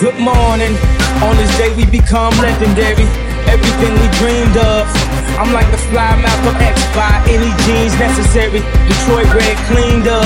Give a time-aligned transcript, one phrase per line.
[0.00, 0.72] Good morning.
[1.20, 3.04] On this day we become legendary.
[3.52, 4.88] Everything we dreamed of.
[5.36, 8.64] I'm like the fly Malcolm X by any genes necessary.
[8.88, 10.24] Detroit red cleaned up.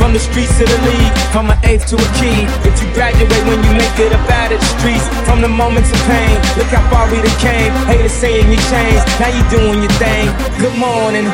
[0.00, 2.48] From the streets to the league, from an eighth to a key.
[2.64, 5.92] If you graduate when you make it up out of the streets, from the moments
[5.92, 7.68] of pain, look how far we done came.
[7.84, 10.32] Haters saying you changed, now you doing your thing.
[10.56, 11.28] Good morning.